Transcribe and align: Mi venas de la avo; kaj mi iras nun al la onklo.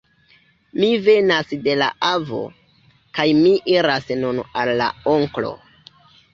Mi 0.83 0.87
venas 1.07 1.51
de 1.67 1.75
la 1.81 1.89
avo; 2.09 2.41
kaj 3.19 3.29
mi 3.43 3.55
iras 3.77 4.11
nun 4.25 4.43
al 4.65 4.77
la 4.83 4.91
onklo. 5.17 5.57